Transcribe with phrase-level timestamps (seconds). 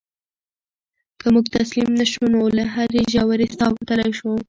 [1.19, 4.31] که موږ تسلیم نه شو نو له هرې ژورې څاه وتلی شو.